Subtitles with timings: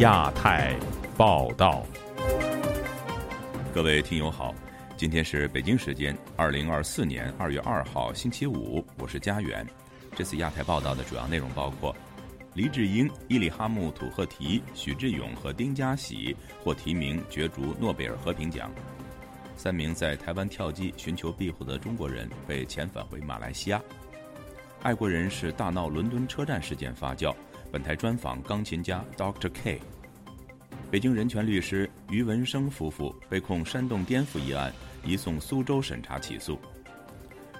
[0.00, 0.76] 亚太
[1.16, 1.82] 报道，
[3.72, 4.54] 各位听友好，
[4.94, 9.66] 今天是北京时间二零二四年二月二号星期五，我是家园。
[10.14, 11.96] 这次亚太报道的主要内容包括：
[12.52, 18.68] 黎智英、伊利哈木·土赫提、许志勇和丁家喜获提名角逐诺贝尔和平奖；
[19.56, 23.80] 三名在台湾跳机寻求庇护的中国人被遣返回马来西亚；
[24.82, 27.34] 爱国人士大闹伦敦车站事件发酵。
[27.72, 29.50] 本台专访钢琴家 Dr.
[29.52, 29.80] K。
[30.88, 34.72] 北京人权律师于文生夫妇被控煽动颠覆一案，
[35.04, 36.56] 移送苏州审查起诉。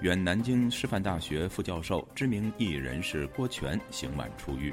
[0.01, 4.73] 原南京师范大学副教授、知名艺人是郭全刑满出狱。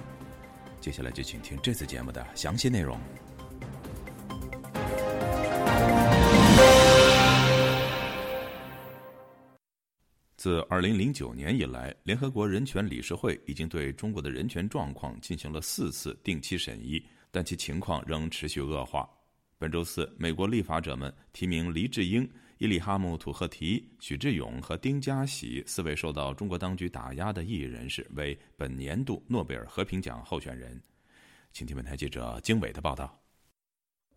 [0.79, 2.99] 接下来就请听这次节目的详细内容。
[10.37, 19.09] 自二零零九年以来，联合国人权理事会已经对中国的人权状况进行了四次定期审议，但其情况仍持续恶化。
[19.57, 30.79] 本周四，美国立法者们提名黎智英、伊利哈木·土赫提、许志勇和丁家喜四位受到中国当局打压的异议人士为本年度诺贝尔和平奖候选人。
[31.51, 33.19] 请听本台记者经纬的报道。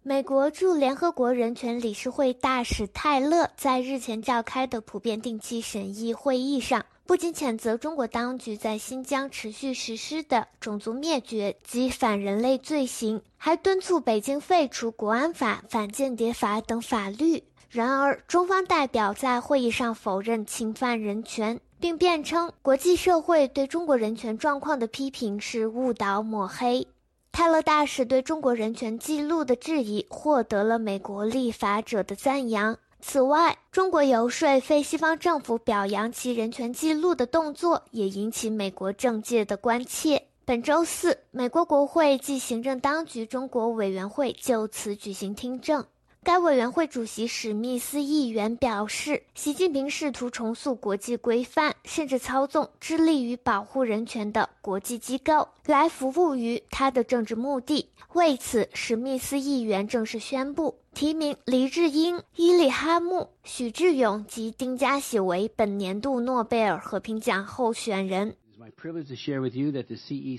[0.02, 17.44] 美国驻联合国人权理事会大使泰勒在日前召开的普遍定期审议会议上，不仅谴责中国当局在新疆持续实施的种族灭绝及反人类罪行，还敦促北京废除国安法、反间谍法等法律。
[17.70, 26.88] 然而，中方代表在会议上否认侵犯人权，并辩称国际社会对中国人权状况的批评是误导抹黑。
[27.30, 32.78] 泰勒大使对中国人权记录的质疑获得了美国立法者的赞扬。
[33.08, 40.24] 此外，中国游说非西方政府表扬其人权记录的动作也引起美国政界的关切。
[40.44, 45.86] 本周四，美国国会暨行政当局中国委员会就此举行听证。
[46.26, 57.90] 该委员会主席史密斯议员表示，习近平试图重塑国际规范，甚至操纵致力于保护人权的国际机构来服务于他的政治目的。
[58.14, 68.34] 为此，史密斯议员正式宣布提名黎智英、伊利哈木、许志勇及丁家喜为本年度诺贝尔和平奖候选人。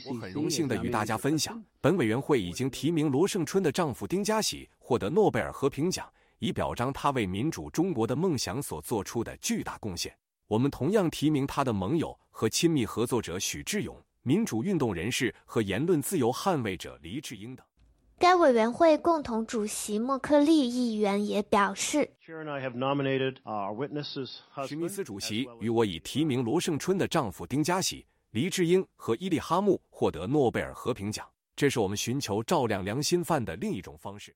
[0.09, 6.05] 我很荣幸的与大家分享，本委员会已经提名罗胜春的丈夫丁家喜获得诺贝尔和平奖，
[6.39, 10.13] 以表彰他为民主中国的梦想所做出的巨大贡献。
[10.47, 17.65] 我们同样提名他的盟友和亲密合作者许志勇、民主运动人士和言论自由捍卫者黎智英等。
[18.19, 22.09] 该委员会共同主席莫克利议员也表示，
[24.67, 28.05] 史密斯主席与我已提名罗胜春的丈夫丁家喜。
[28.37, 34.31] 黎智英和伊利哈木获得诺贝尔和平奖，这是我们寻求照亮良心犯的另一种方式。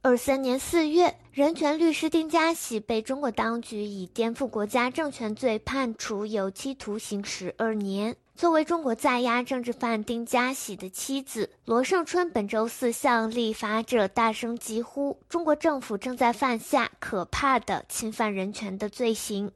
[0.00, 8.16] 二三年四月，人权律师丁家喜被中国当局以颠覆国家政权罪判处有期徒刑十二年。
[8.34, 19.52] 作为中国在押政治犯丁家喜的妻子罗胜春，本周四向立法者大声疾呼：中国政府正在犯下可怕的侵犯人权的罪行。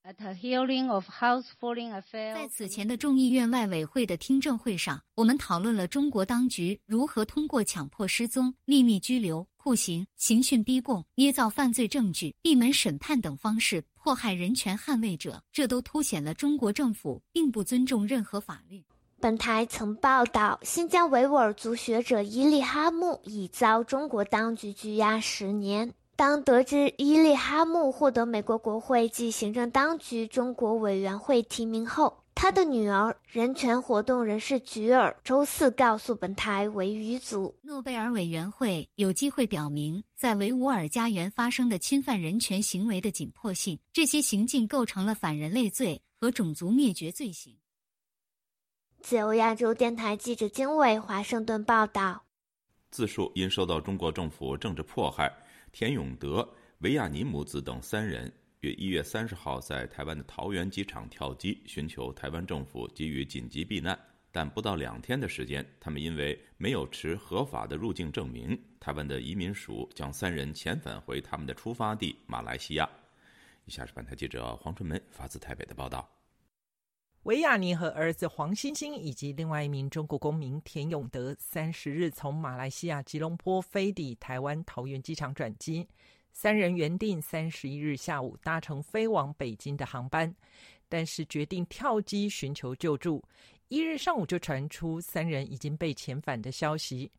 [2.34, 9.46] 在此前的众议院外委会的听证会上，我们讨论了中国当局如何通过强迫失踪、秘密拘留。
[9.66, 18.84] 酷刑、刑讯逼供、捏造犯罪证据、闭门审判等方式迫害人权捍卫者，这都凸显了中国政府并不尊重任何法律。
[19.18, 25.92] 本台曾报道，新疆维吾尔族学者伊利哈木已遭中国当局拘押十年。
[26.14, 47.56] 当得知伊利哈木获得美国国会及行政当局中国委员会提名后，他的女儿、人权活动人士菊儿周四告诉本台维语组，诺贝尔委员会有机会表明在维吾尔家园发生的侵犯人权行为的紧迫性，这些行径构成了反人类罪和种族灭绝罪行。
[49.00, 52.22] 自由亚洲电台记者经纬华盛顿报道：
[52.90, 55.32] 自述因受到中国政府政治迫害，
[55.72, 56.46] 田永德、
[56.80, 58.30] 维亚尼母子等三人。
[58.66, 63.96] 于一月三十号在台湾的桃园机场跳机，寻求台湾政府给予紧急避难，
[64.32, 72.88] 但不到两天的时间，他们因为没有持合法的入境证明，台湾的移民署将三人遣返回他们的出发地马来西亚。
[73.66, 76.08] 以下是本台记者黄春梅发自台北的报道：
[77.22, 85.86] 维亚尼和儿子黄星星以及另外一名中国公民田永德，三十日从马来西亚吉隆坡飞抵台湾桃园机场转机。
[86.38, 90.34] 三人原定三十一日下午搭乘飞往北京的航班，
[90.86, 93.24] 但是决定跳机寻求救助。
[93.68, 97.10] 一日上午就传出三人已经被遣返的消息。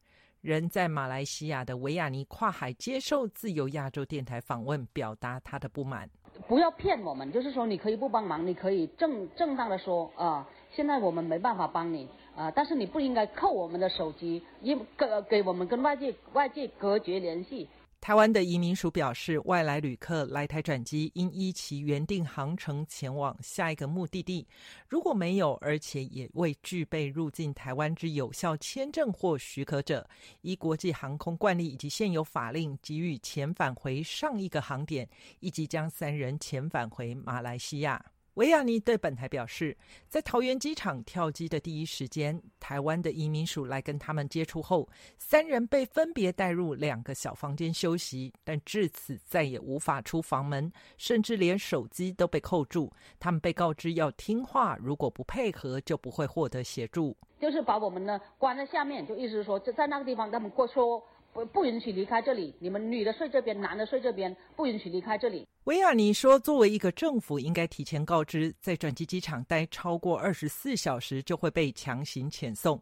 [0.42, 6.08] 人在马来西亚的维亚尼跨海接受自由亚洲电台访问，表达他的不满。
[6.48, 17.68] 不要骗我们，就是说你可以不帮忙，你可以正正当的说啊，现在我们没办法帮你啊，但是你不应该扣我们的手机，因给给我们跟外界外界隔绝联系。
[18.00, 24.48] 台湾的移民署表示，外来旅客来台转机应依其原定航程前往下一个目的地。
[24.88, 30.08] 如果没有，而且也未具备入境台湾之有效签证或许可者，
[30.42, 35.10] 依国际航空惯例以及现有法令，给予遣返回上一个航点，
[35.40, 38.06] 以及将三人遣返回马来西亚。
[38.38, 39.76] 维亚尼对本台表示，
[40.08, 44.88] 在桃园机场跳机的第一时间，台湾的移民署来跟他们接触后，
[45.18, 52.94] 三人被分别带入两个小房间休息，但至此再也无法出房门，甚至连手机都被扣住。
[53.20, 57.18] 他们被告知要听话，如果不配合，就不会获得协助。
[57.40, 61.04] 就是把我们呢关在下面，就意思是说，就在那个地方，他们过说。
[61.38, 65.48] 不不允许离开这里，你们女的睡这边，男的睡这边，不允许离开这里。
[65.66, 72.82] 维亚尼说，作为一个政府，应该提前告知，在转机机场待超过二十四小时就会被强行遣送，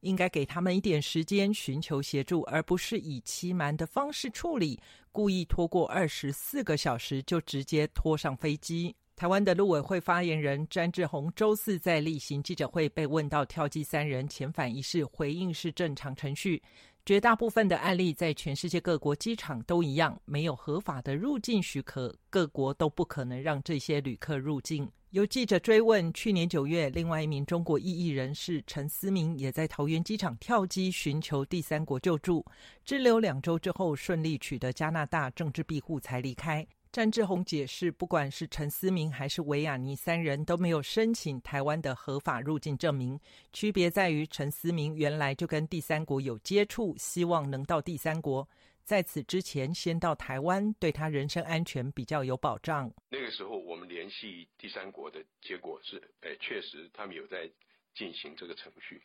[0.00, 4.80] 应该给他们一点时间寻求协助，而不是以欺瞒的方式处理，
[5.12, 8.96] 故意拖过二十四个小时就直接拖上飞机。
[9.14, 16.62] 台湾的陆委会发言人詹志宏周四在例行记者会被问到跳机三人遣返一事，回应是正常程序。
[17.10, 24.88] 绝大部分的案例在全世界各国机场都一样，没有合法的入境许可，各国都不可能让这些旅客入境。
[25.10, 32.46] 有记者追问，去年九月，另外一名中国异议人士陈思明也在桃园机场跳机寻求第三国救助，
[32.84, 36.64] 滞留两周之后顺利取得加拿大政治庇护才离开。
[36.92, 43.16] 詹志宏解释，不管是陈思明还是维亚尼三人都没有申请台湾的合法入境证明，
[43.52, 48.48] 区别在于陈思明原来就跟第三国有接触，希望能到第三国，
[48.82, 52.92] 在此之前先到台湾，对他人身安全比较有保障。
[53.08, 57.48] 那个时候我们联系第三国的结果是，哎，确实他们有在
[57.94, 59.00] 进行这个程序。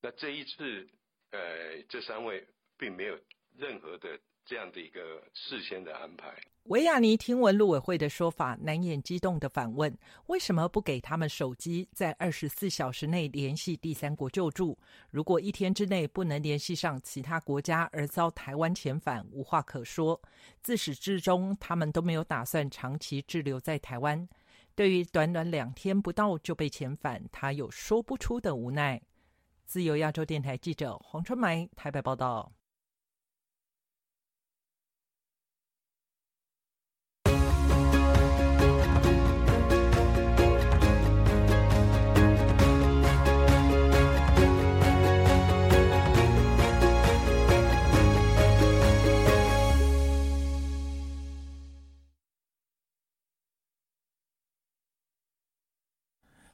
[0.00, 0.84] 那这一次，
[1.30, 2.44] 呃，这三位
[2.76, 3.16] 并没有
[3.56, 6.32] 任何的这样的一个事先的安排。
[6.64, 9.96] 维亚尼听闻陆委会的说法，难掩激动的反问
[10.26, 14.76] ：“为什么不给他们手机，在二十四小时内联系第三国救助？
[15.10, 20.20] 如果一天之内不能联系上其他国家而遭台湾遣返，无话可说。
[20.60, 24.28] 自始至终，他们都没有打算长期滞留在台湾。
[24.74, 29.00] 对于短短两天不到就被遣返，他有说不出的无奈。”
[29.64, 32.52] 自由亚洲电台记者黄春梅台北报道。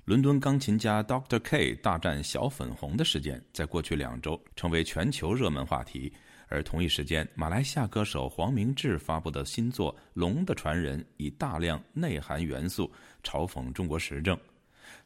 [0.04, 1.38] 伦敦钢琴家 Dr.
[1.38, 6.12] K 大战小粉红的事件，在过去两周成为全球热门话题。
[6.48, 12.90] 而同一时间，马来西亚歌手黄明志发布的新作《龙的传人》，以大量内涵元素
[13.22, 14.36] 嘲讽中国时政。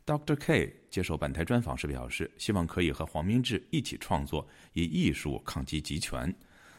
[0.06, 0.34] Dr.
[0.34, 6.34] K 接受本台专访时表示，希望可以和黄明志一起创作，以艺术抗击集权。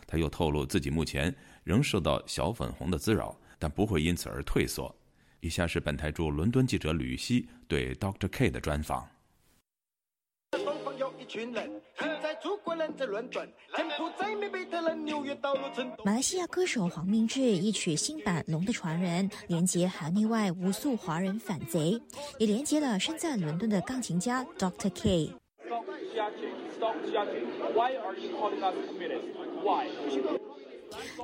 [0.07, 4.93] 他又透露，自己目前仍受到小粉红的滋扰，但不会因此而退缩。
[5.41, 8.27] 以下是本台驻伦敦记者吕希对 Dr.
[8.29, 9.07] K 的专访。
[16.05, 22.01] 马来西亚歌手黄明志一曲新版《龙的传人》，连接海内外无数华人反贼，
[22.39, 24.89] 也连接了身在伦敦的钢琴家 Dr.
[24.95, 25.31] K。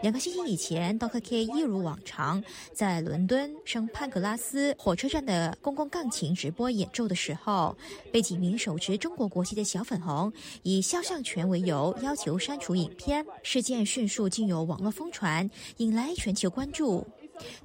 [0.02, 2.44] 两个星期以前 dota K 一如往常
[2.74, 7.76] 在伦敦圣潘格拉斯火车站的公共钢琴直播演奏的时候，
[8.12, 10.32] 被几名手持中国国旗的小粉红
[10.64, 13.26] 以肖像权为由要求删除影片。
[13.44, 17.06] 事件迅速经由网络疯传，引来全球关注。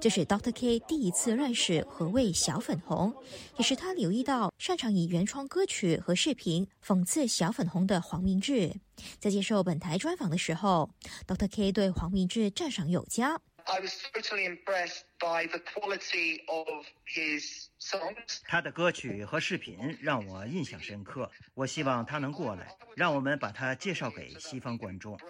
[0.01, 3.13] 这是 dota K 第一次认识何谓小粉红，
[3.59, 8.73] 也是他留意到擅长以原创歌曲和视频讽刺小粉红的黄明志。
[9.19, 10.91] 在接受本台专访的时候
[11.27, 11.49] ，Dr.
[11.49, 13.41] K 对黄明志赞赏有加。
[13.65, 18.39] I was totally impressed by the quality of his songs.
[18.45, 21.31] 他的歌曲和视频让我印象深刻。
[21.53, 25.21] 我希望他能过来，让我们把他介绍给西方观众。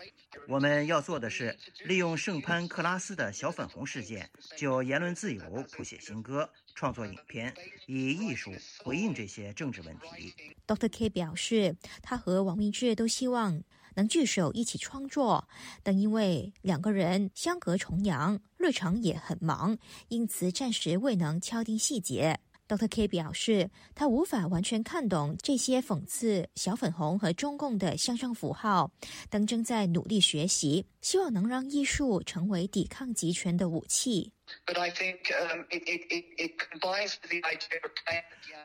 [0.46, 6.48] 我们要做的是利用圣潘克拉斯的小粉红事件，就言论自由谱写新歌、
[6.78, 7.52] 创作影片，
[7.88, 8.52] 以艺术
[8.84, 10.32] 回应这些政治问题。
[10.64, 10.88] Dr.
[10.88, 13.60] K 表示，他和王明志都希望。
[13.96, 15.48] 能聚首一起创作，
[15.82, 22.38] 但因为两个人相隔重洋，日常也很忙，因此暂时未能敲定细节。
[22.68, 22.86] Dr.
[22.86, 28.92] K 表示，他无法完全看懂这些讽刺小粉红和中共的象征符号，
[29.28, 34.30] 但正在努力学习，希望能让艺术成为抵抗集权的武器。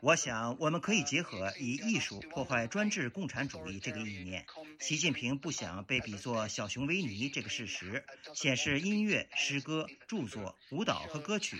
[0.00, 4.46] 我想，我们可以结合以艺术破坏专制共产主义这个意念。
[4.78, 11.56] 习近平不想被比作小熊维尼这个事实，显示音乐、诗歌、著作、舞蹈和歌曲。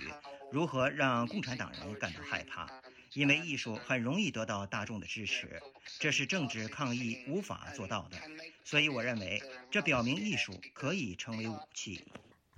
[0.52, 2.70] 如何让共产党人感到害怕？
[3.12, 5.62] 因为艺术很容易得到大众的支持，
[6.00, 8.18] 这是政治抗议无法做到的。
[8.64, 12.04] 所以，我认为这表明艺术可以成为武器。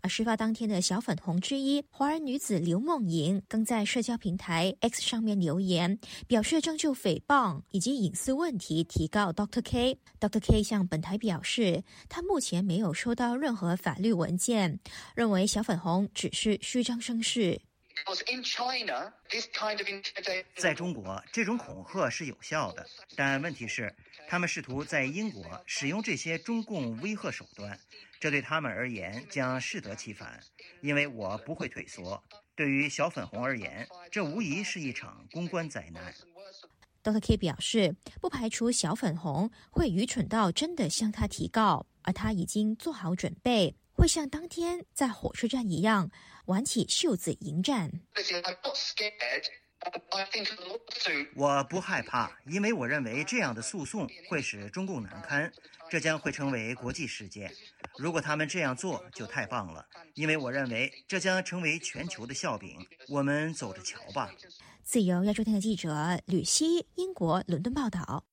[0.08, 9.62] 事发当天的小粉红之一华人女子刘梦莹，更在社交平台 X 上面留言，表示正就诽谤以及隐私问题提告 Dr.
[9.62, 9.98] K。
[10.20, 10.40] Dr.
[10.40, 14.80] K 向本台表示，他目前没有收到任何法律文件，
[15.14, 17.60] 认为小粉红只是虚张声势。
[20.56, 22.86] 在中国，这种恐吓是有效的，
[23.16, 23.94] 但问题是，
[24.28, 27.78] 他们试图在英国使用这些中共威吓手段，
[28.20, 30.40] 这对他们而言将适得其反。
[30.82, 32.22] 因为我不会退缩。
[32.54, 36.14] 对于小粉红而言，这无疑是一场公关灾难。
[37.02, 37.20] Dr.
[37.20, 46.10] K 表示，不排除小粉红会愚蠢到真的向他提告，而他已经做好准备，会像当天在火车站一样。
[46.46, 47.90] 挽起袖子迎战。
[51.34, 55.52] 我不害怕，因为我认为这样的诉讼会使中共难堪，
[55.90, 57.52] 这将会成为国际事件。
[57.98, 59.84] 如果他们这样做，就太棒了，
[60.14, 62.78] 因为我认为这将成为全球的笑柄。
[63.08, 64.32] 我们走着瞧吧。
[64.84, 68.24] 自由亚洲电台记者吕希，英国伦敦报道。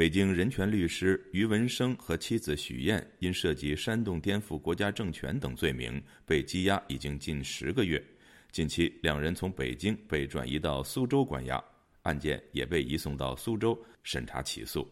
[0.00, 8.02] 北京人权律师于文生和妻子许燕因涉及煽动颠覆国家政权等罪名被羁押已经近十个月。
[8.50, 11.62] 近期，两人从北京被转移到苏州关押，
[12.00, 14.90] 案件也被移送到苏州审查起诉。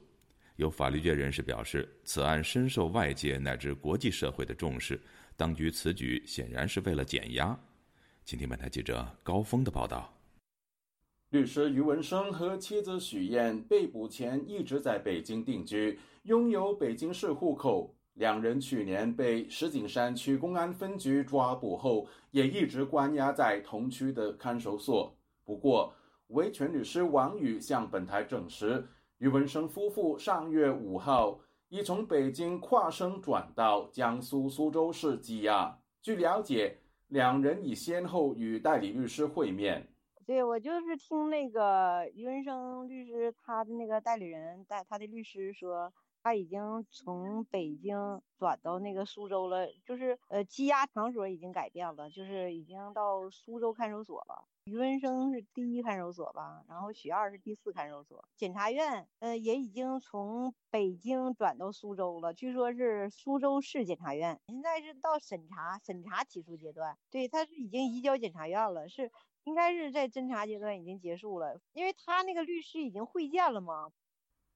[0.56, 5.00] 有法律界人士表示，此案深受外界乃至国际社会的重视，
[5.38, 7.58] 当局此举显然是为了减压。
[8.26, 10.17] 请听本台记者高峰的报道。
[11.30, 17.94] 律师于文生和妻子许燕被捕前一直在北京定居，拥有北京市户口。
[18.14, 25.14] 两人去年被石景山区公安分局抓捕后，也一直关押在同区的看守所。
[25.44, 25.92] 不过，
[26.28, 28.82] 维权律师王宇向本台证实，
[29.18, 35.78] 于文生夫妇上月五号已从北京跨省转到江苏苏州市羁押。
[36.00, 39.87] 据了解，两人已先后与代理律师会面。
[40.28, 45.90] 对，我就是听那个于文生律师，他的那个代理人带他的律师说，
[46.23, 54.44] 他已经从北京转到那个苏州了，就是呃羁押场所已经改变了，就是已经到苏州看守所了。
[54.64, 58.23] 于文生是第一看守所吧，然后许二是第四看守所。
[58.37, 66.99] 检察院呃也已经从北京转到苏州了，据说是苏州市检察院，现在是到审查审查起诉阶段。
[67.11, 69.11] 对，他是已经移交检察院了，是。
[69.49, 73.90] 应该是在侦查阶段已经结束了，因为他那个律师已经会见了嘛。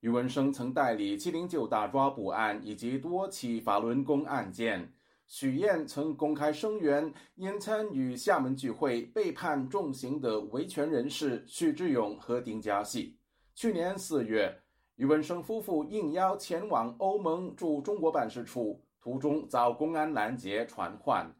[0.00, 4.92] 余文生曾代理七零九大抓捕案以及多起法轮功案件。
[5.26, 13.16] 许燕曾公开声援因参与厦门聚会被判重刑的维权人士许志勇和丁家喜。
[13.54, 14.54] 去年四月，
[14.96, 21.34] 余文生夫妇应邀前往欧盟驻中国办事处，途中遭公安拦截传唤。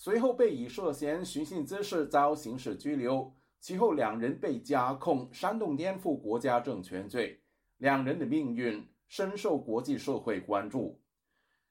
[0.00, 7.42] 随后被以涉嫌寻衅滋事遭刑事拘留，其后两人被加控煽动颠覆国家政权罪，
[7.78, 11.00] 两人的命运深受国际社会关注。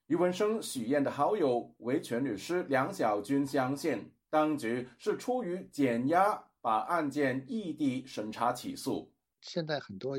[0.07, 9.09] 余文生、许燕的好友维权律师梁小军相信，当局是出于减压，把案件异地审查起诉。
[9.39, 10.17] 现在很多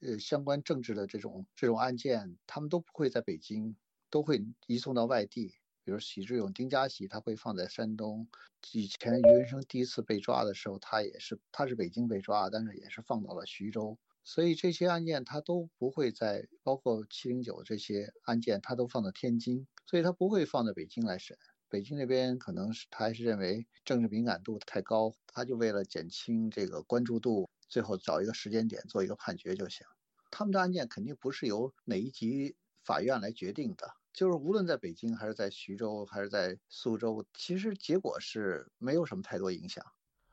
[0.00, 3.76] 呃相关政治的这种这种案件，他们都不会在北京，
[4.08, 5.52] 都会移送到外地。
[5.84, 8.26] 比如许志勇、丁家喜，他会放在山东。
[8.72, 13.98] 以前余文生第一次被抓的时候，他也是，他是北京被抓，但是也是放到了徐州。
[14.24, 21.36] 所以这些案件他都不会在，包括七零九这些案件，他都放到天津，所以他不会放在北京来审。
[21.68, 29.86] 北京那边可能是他还是认为政治敏感度太高，他就为了减轻这个关注度，最后找一个时间点做一个判决就行。
[30.30, 33.92] 他们的案件肯定不是由哪一级法院来决定的。
[34.14, 39.84] 就是无论在北京还是在徐州还是在苏州，其实结果是没有什么太多影响。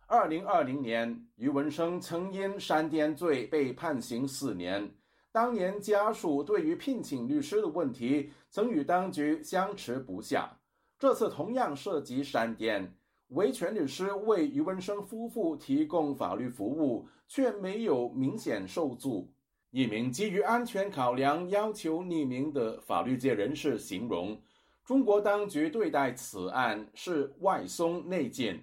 [0.05, 4.93] 二零二零年，余文生曾因煽颠罪被判刑四年。
[5.31, 10.59] 当年家属对于聘请律师的问题，曾与当局相持不下。
[10.99, 12.93] 这次同样涉及煽颠，
[13.29, 19.33] 维权律师为余文生夫妇提供法律服务，却没有明显受阻。
[19.71, 24.37] 一名基于安全考量要求匿名的法律界人士形容，
[24.83, 28.61] 中国当局对待此案是外松内紧。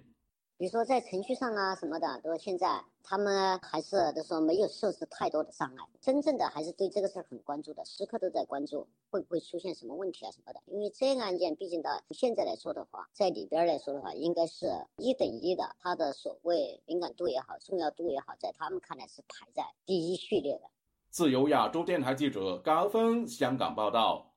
[0.55, 10.61] 比如说在程序上啊什么的，都现在他们还是都说没有设置太多的障碍，真正的还是对这个事儿很关注的，时刻都在关注会不会出现什么问题啊什么的。
[10.67, 20.69] 因为这个案件毕竟到现在来说的话，在里边来说的话，应该是一等一的，它的所谓敏感度也好，重要度也好，在他们看来是排在第一序列的。
[21.09, 24.31] 自由亚洲电台记者高峰香港报道：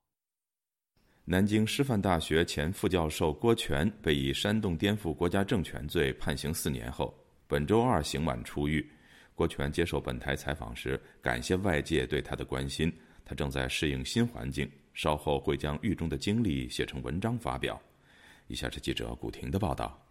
[1.26, 7.14] 南京师范大学前副教授郭全被以煽动颠覆国家政权罪判刑四年后，
[7.46, 8.90] 本周二刑满出狱。
[9.34, 12.90] 郭全接受本台采访时，感谢外界对他的关心，
[13.22, 17.78] 他正在适应新环境，稍后会将狱中的经历写成文章发表。
[18.46, 20.01] 以下是记者古婷的报道。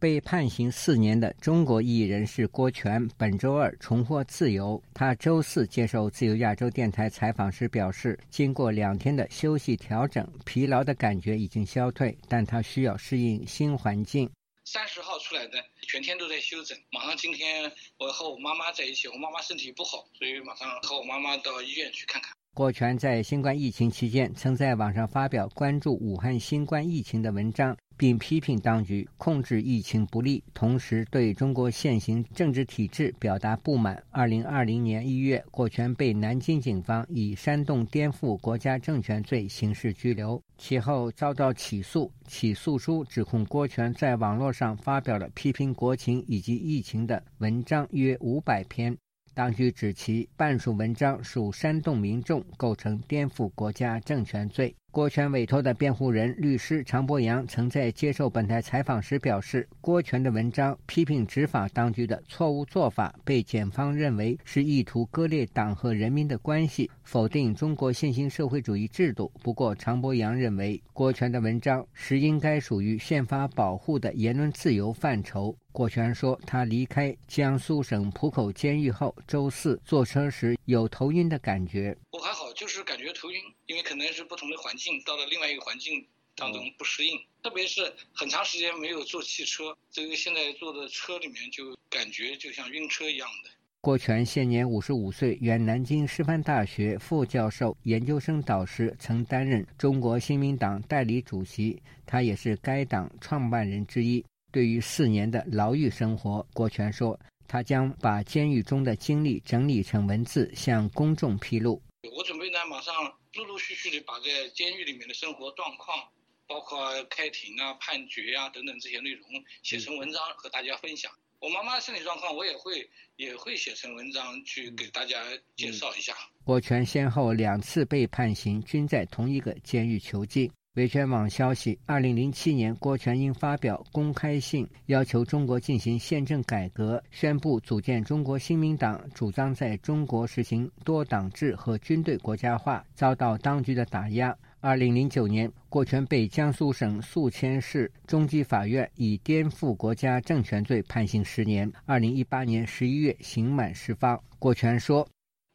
[0.00, 4.80] 被判刑四年的中国异议人士郭全本周二重获自由。
[4.94, 14.30] 他周四接受自由亚洲电台采访时表示，经过两天的休息调整，疲劳的感觉已经消退，但他需要适应新环境。
[14.64, 16.76] 三十号出来的，全天都在休整。
[16.92, 22.32] 马上今天我和我妈妈在一起，我妈妈身体不好，所以马上和我妈妈到医院去看看。
[22.54, 27.76] 郭全在新冠疫情期间曾在网上发表关注武汉新冠疫情的文章。
[27.98, 34.02] 并批评当局控制疫情不力，同时对中国现行政治体制表达不满。
[34.10, 42.10] 二零二零年一月，郭全被南京警方以煽动颠覆国家政权罪刑事拘留，其后遭到起诉。
[42.26, 48.96] 起诉书指控郭全在网络上发表了批评国情以及疫情的文章约五百篇。
[49.34, 54.74] 当局指其半数文章属煽动民众，构成颠覆国家政权罪。
[54.90, 69.30] 郭全委托的辩护人律师常博阳曾在接受本台采访时表示，郭全的文章批评执法当局的错误做法，被检方认为是意图割裂党和人民的关系，否定中国现行社会主义制度。
[69.42, 75.54] 不过，常博阳认为，郭全的文章实应该属于宪法保护的言论自由范畴。
[75.72, 81.96] 郭全说，他离开江苏省浦口监狱后，周四坐车时有头晕的感觉。
[82.10, 86.04] 我还好，就是感觉头晕，因为可能是不同的环境，到了另外一个环境
[86.34, 93.50] 当中不适应，特别是很长时间没有坐汽车，这个现在坐的车里面就感觉就像晕车一样的。
[93.80, 104.24] 郭全现年五十五岁，原南京师范大学副教授、研究生导师，曾担任中国新民党代理主席，他也是该党创办人之一。
[104.50, 111.82] 对于四年的牢狱生活，郭全说，他将把监狱中的经历整理成文字，向公众披露。
[112.16, 112.94] 我准备呢，马上
[113.34, 115.98] 陆陆续续的把在监狱里面的生活状况，
[116.46, 116.80] 包括
[117.10, 119.28] 开庭啊、判决啊等等这些内容
[119.62, 121.12] 写成文章和大家分享。
[121.40, 125.22] 我妈妈的身体状况，我也会也会写成文章去给大家
[125.56, 126.14] 介绍一下。
[126.44, 130.50] 郭全先后两次被判刑，均在同一个监狱囚禁。
[130.74, 144.36] 维权网消息：二零零七年，郭全英发表公开信，要求中国进行宪政改革，宣布组建中国新民党，主张在中国实行多党制和军队国家化，遭到当局的打压。
[144.60, 151.68] 二零零九年，郭全被江苏省宿迁市中级法院以颠覆国家政权罪判刑十年。
[151.86, 154.22] 二零一八年十一月，刑满释放。
[154.38, 154.98] 郭全说：“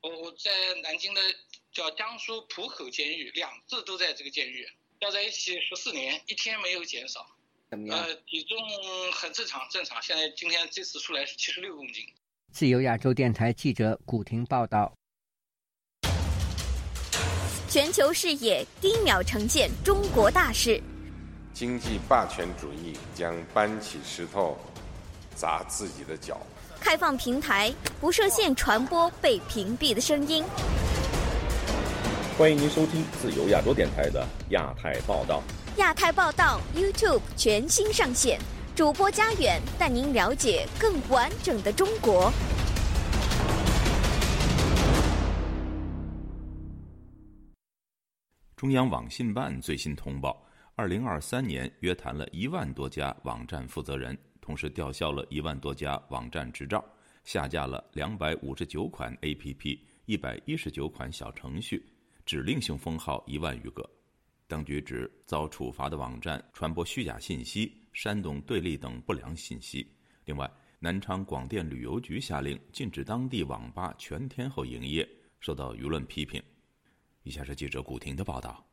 [0.03, 1.21] 我我在南京的
[1.71, 4.65] 叫江苏浦口监狱，两次都在这个监狱。”
[5.03, 7.25] 要在一起十四年，一天没有减少。
[7.69, 7.99] 怎么样？
[7.99, 8.57] 呃，体重
[9.11, 10.01] 很正常，正常。
[10.01, 12.05] 现在今天这次出来是七十六公斤。
[12.53, 14.93] 自由亚洲电台记者古婷报道。
[17.69, 20.81] 全球视野，低秒呈现中国大事。
[21.53, 24.57] 经济霸权主义将搬起石头
[25.35, 26.39] 砸自己的脚。
[26.79, 30.45] 开放平台，不设限传播被屏蔽的声音。
[32.35, 35.43] 欢迎您收听自由亚洲电台的亚太报道。
[35.77, 38.39] 亚太报道 YouTube 全新上线，
[38.75, 42.33] 主播家远带您了解更完整的中国。
[48.55, 50.43] 中央网信办最新通报：
[50.75, 56.83] 二零二三年约谈了一万多家网站负责人，同时吊销了一万多家网站执照，
[57.25, 61.85] 下架了两百五十九款 APP，一百一十九款小程序。
[62.25, 63.87] 指令性封号一万余个，
[64.47, 69.85] 当局指遭处罚的网站传播虚假信息、煽动对立等不良信息，
[70.25, 75.07] 另外，南昌广电旅游局下令禁止当地网吧全天候营业，
[75.39, 76.41] 受到舆论批评。
[77.23, 78.65] 以下是记者古婷的报道。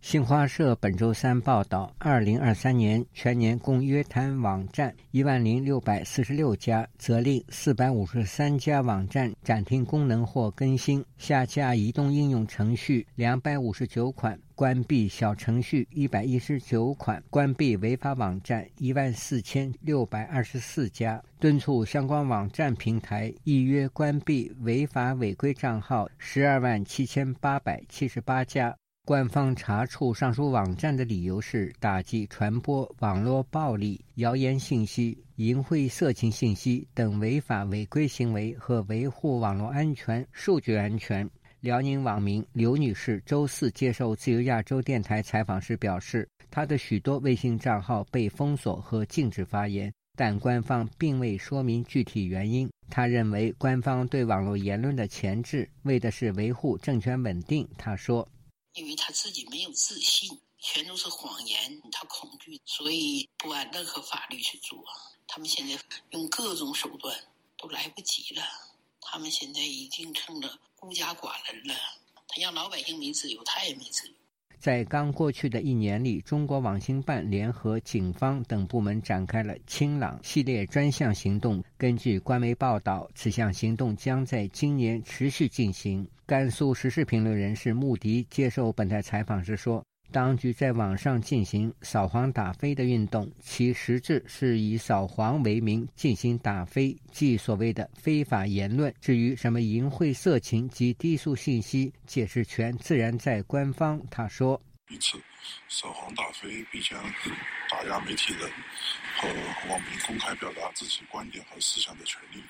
[0.00, 28.74] 新华社本周三报道，二零二三年全年共约谈网站一万零六百四十六家，责令四百五十三家网站暂停功能或更新，下架移动应用程序两百五十九款，关闭小程序一百一十九款，关闭违法网站一万四千六百二十四家，敦促相关网站平台预约关闭违法违规账号十二万七千八百七十八家。
[29.08, 41.26] 官方查处上述网站的理由是打击传播网络暴力、谣言信息、淫秽色情信息等违法违规行为和维护网络安全、数据安全。
[41.60, 52.68] 辽宁网民刘女士周四接受自由亚洲电台采访时表示，她的许多微信账号被封锁和禁止发言，但官方并未说明具体原因。
[52.90, 57.66] 她认为，官方对网络言论的钳制，为的是维护政权稳定。
[57.78, 58.28] 她说。
[58.78, 64.84] 因为他自己没有自信，全都是谎言，他恐惧，所以不按任何法律去做。
[65.26, 65.76] 他们现在
[66.10, 67.24] 用各种手段
[67.56, 68.42] 都来不及了，
[69.00, 71.74] 他们现在已经成了孤家寡人了。
[72.28, 74.14] 他让老百姓没自由，他也没自由。
[74.58, 81.62] 在刚过去的一年里，中国网信办联合警方等部门展开了“清朗”系列专项行动。
[81.76, 86.06] 根据官媒报道，此项行动将在今年持续进行。
[86.26, 89.82] 甘肃时事评论人士穆迪接受本台采访时说。
[90.10, 98.92] 当局在网上进行“扫黄打非”的运动，其实质是以扫黄为名进行打非，即所谓的非法言论。
[99.00, 104.00] 至于什么淫秽、色情及低俗信息，解释权自然在官方。
[104.10, 105.20] 他说：“因此，
[105.68, 106.98] 扫黄打非必将
[107.70, 108.50] 打压媒体人
[109.16, 109.28] 和
[109.68, 112.42] 网民公开表达自己观点和思想的权利，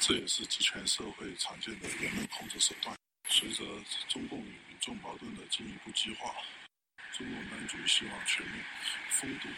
[0.00, 2.96] 这也是集权社会常见的言论控制手段。
[3.28, 3.62] 随着
[4.08, 6.32] 中共与民众矛盾的进一步激化。”
[7.18, 8.64] 中国当局希望全面
[9.10, 9.48] 封堵、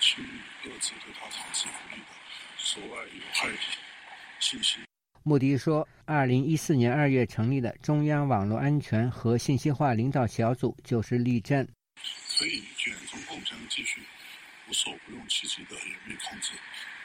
[0.00, 0.28] 清理
[0.62, 2.06] 各自对他长期不利的
[2.58, 3.48] 所谓有害
[4.38, 4.80] 信息。
[5.22, 11.66] 穆迪说，二零一四年二月成立的中央网络安全和信息化领导小组就是例证。
[12.38, 14.02] 可以预见，中共将继续
[14.68, 16.52] 无所不用其极的严密控制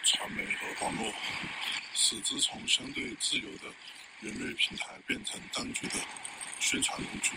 [0.04, 1.14] 传媒和网络，
[1.94, 3.74] 使之从相对自由的
[4.20, 5.94] 人类平台变成当局的
[6.60, 7.32] 宣传工具。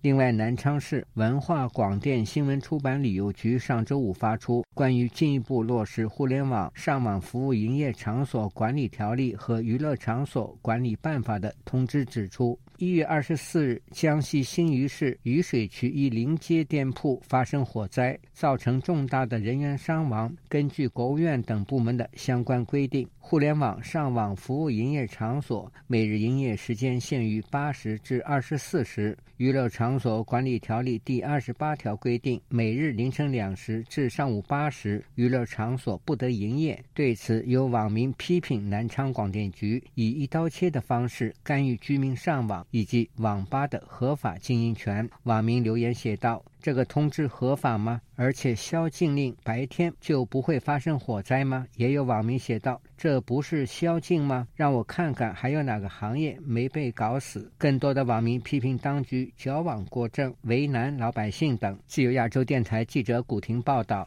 [0.00, 12.56] 另外，南昌市文化广电新闻出版旅游局上周五发出关于进一步落实互联网上网服务营业场所管理条例和娱乐场所管理办法的通知，指出。
[12.78, 20.32] 一月二十四日，江西新余市雨水区一临街店铺发生火灾，造成重大的人员伤亡。
[20.48, 29.18] 根据国务院等部门的相关规定，互联网上网服务营业场所每日营业时间限于八时至二十四时。
[29.38, 36.80] 娱乐场所管理条例第二十八条规定，每日凌晨两时至上午八时，娱乐场所不得营业。
[36.92, 42.64] 对此，有网民批评南昌广电局以一刀切的方式干预居民上网。
[42.70, 48.00] 以及网吧的合法经营权，网民留言写道：“这个通知合法吗？
[48.14, 54.46] 而且宵禁令白天就不会发生火灾吗？”也有网民写道：“这不是宵禁吗？
[54.54, 61.78] 让我看看还有哪个行业没被搞死。”更多的网民批评当局矫枉过正，为难老百姓等。
[61.86, 64.06] 自由亚洲电台记者古婷报道：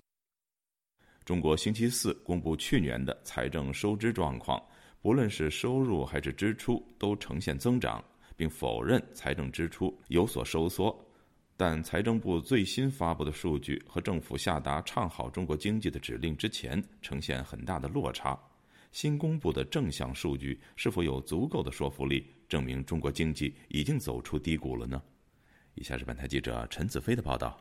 [1.25, 4.61] 中国星期四公布去年的财政收支状况，
[5.01, 8.03] 不论是收入还是支出都呈现增长。
[8.35, 10.97] 并否认财政支出有所收缩，
[11.55, 18.39] 但财政部最新发布的数据和政府下达唱好中国经济的指令之前呈现很大的落差。
[18.91, 25.01] 新公布的正向数据是否有足够的说服力，证明中国经济已经走出低谷了呢？
[25.75, 27.57] 以下是本台记者陈子飞的报道。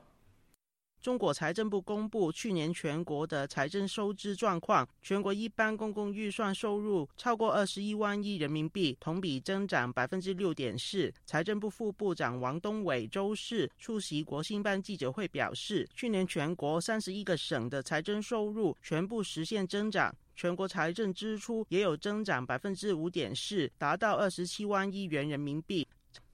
[1.01, 11.11] 中国财政部公布去年全国的财政收支状况，全国一般公共预算收入超过二十一万亿人民币，同比增长百分之六点四。
[11.25, 25.89] 财政部副部长王东伟周四出席国新办记者会表示，去年全国三十一个省的财政收入全部实现增长，全国财政支出也有增长百分之五点四，达到二十七万亿元人民币。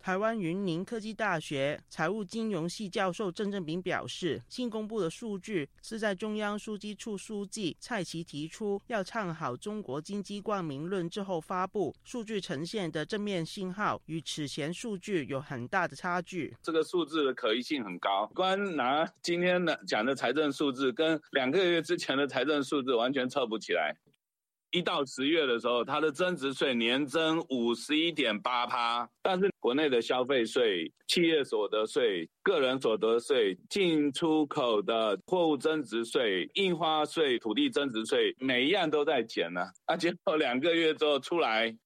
[0.07, 16.55] 台湾云林科技大学财务金融系教授郑正炳表示，新公布的数据是在中央书记处书记蔡奇提出要唱好中国经济冠名论之后发布，数据呈现的正面信号与此前数据有很大的差距。
[16.63, 23.93] 这个数字的可疑性很高，光拿今天的讲的财政数字跟两个月之前的财政数字完全凑不起来。
[24.71, 39.61] 一到十月的时候，它的增值税年增五十一点八趴，但是国内的消费税、企业所得税、个人所得税、进出口的货物增值税、印花税、土地增值税，每一样都在减呢。
[39.87, 41.77] 啊，结果两个月之后出来。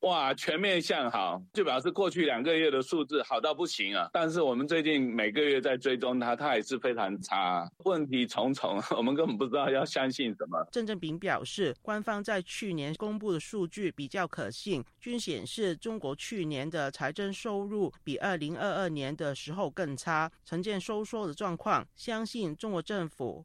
[0.00, 4.08] 哇，全面向好，就表示过去两个月的数字好到不行啊！
[4.12, 10.64] 但是我们最近每个月在追踪它，它还是非常差，问题重重， 我们根本不知道要相信什么。
[10.70, 21.84] 郑正平表示，官方在去年公布的数据比较可信，均显示中国去年的财政收入比二零二二年的时候更差，呈现收缩的状况。
[21.96, 23.44] 相信中国政府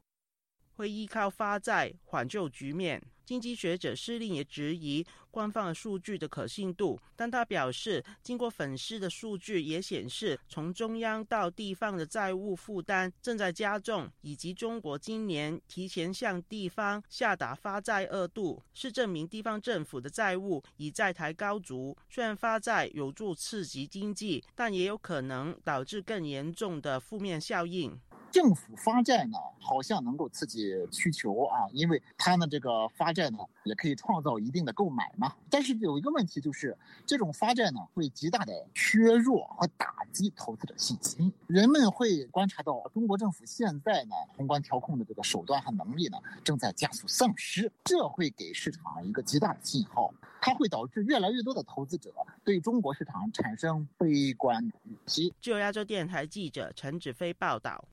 [0.76, 3.02] 会依靠发债缓救局面。
[3.24, 21.96] 经济学者施令也质疑官方数据的可信度，但他表示，经过粉饰的数据也显示，从中央到地方的债务负担正在加重，以及中国今年提前向地方下达发债额度，是证明地方政府的债务已在抬高足。
[22.10, 27.98] 虽然发债有助刺激经济，但也有可能导致更严重的负面效应。
[28.32, 35.36] 政府发债呢，好像能够刺激需求啊，因为它呢这个发债呢也可以创造一定的购买嘛。
[35.50, 41.30] 但是有一个问题就是，这种发债呢会极大的削弱和打击投资者信心。
[41.46, 52.10] 人们会观察到，中国政府现在呢宏观调控的这个手段和能力呢正在加速丧失，这会给市场一个极大的信号，它会导致越来越多的投资者
[52.42, 55.34] 对中国市场产生悲观预期。
[55.38, 57.84] 就亚洲电台记者陈子飞报道。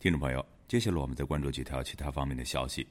[0.00, 2.86] 听众朋友，接下来我们再关注几条其他方面的消息。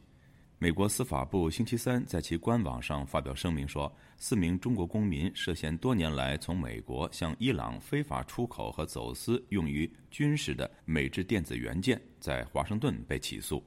[0.60, 13.64] 美国司法部星期三在其官网上发表声明说，四名中国公民涉嫌多年来从美国向伊朗非法出口和走私用于军事的美制电子元件，在华盛顿被起诉。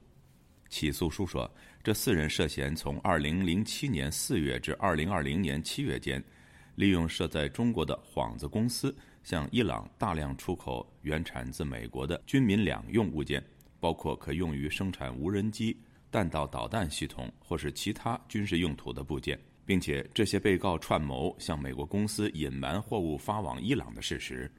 [0.69, 1.51] 起诉书说，
[1.81, 6.23] 这四人涉嫌从2007年4月至2020年7月间，
[6.75, 8.95] 利用设在中国的幌子公司。
[9.23, 13.43] 向伊朗大量出口原产自美国的军民两用物件，
[13.79, 15.77] 包括可用于生产无人机、
[16.09, 24.51] 弹道导弹系统或是其他军事用途的部件，并且这些被告串谋向美国公司隐瞒货物发往伊朗的事实。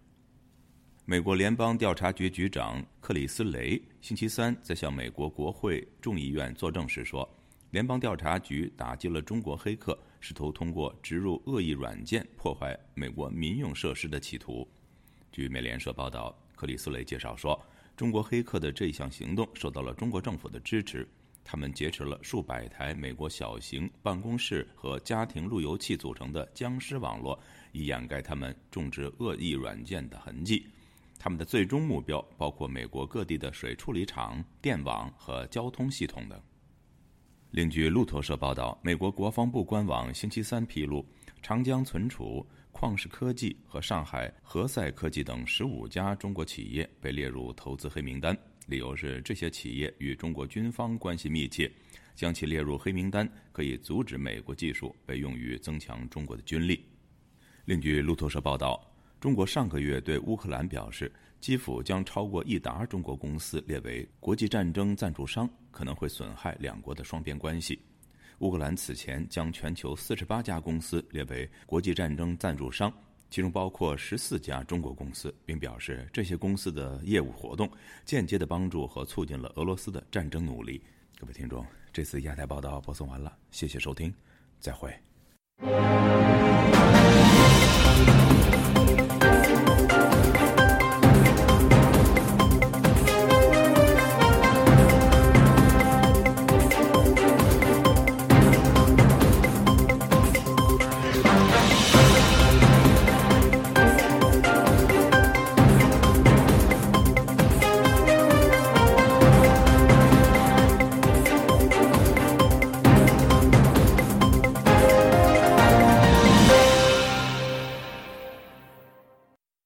[1.04, 7.28] 美国联邦调查局局长克里斯雷星期三在向美国国会众议院作证时说，
[7.72, 9.98] 联邦调查局打击了中国黑客。
[10.20, 14.68] 试图通过植入恶意软件破坏美国民用设施的企图。
[15.32, 17.60] 据美联社报道，克里斯雷介绍说，
[17.96, 21.08] 中国黑客的这项行动受到了中国政府的支持。
[21.42, 27.36] 他们劫持了数百台美国小型办公室和家庭路由器组成的僵尸网络，
[27.72, 30.64] 以掩盖他们种植恶意软件的痕迹。
[31.18, 36.40] 他们的最终目标包括美国各地的水处理厂、电网和交通系统等。
[37.52, 41.04] 另据路透社报道，美国国防部官网星期三披露，
[41.42, 48.34] 长江存储、旷视科技和上海和赛科技等十五家中国企业被列入投资黑名单，
[48.68, 51.70] 理由是这些企业与中国军方关系密切，
[52.14, 56.82] 将其列入黑名单可以阻止美国技术被用于增强中国的军力。
[57.66, 58.82] 另据路透社报道，
[59.20, 61.12] 中国上个月对乌克兰表示。
[61.42, 67.82] 基辅将超过一达中国公司列为国际战争赞助商，可能会损害两国的双边关系。
[68.38, 72.92] 乌克兰此前将全球四十八家公司列为国际战争赞助商，
[73.28, 77.68] 其中包括十四家中国公司，并表示这些公司的业务活动
[78.04, 80.80] 间接的帮助和促进了俄罗斯的战争努力。
[81.18, 84.14] 各位听众，这次亚太报道播送完了，谢谢收听，
[84.60, 84.96] 再会。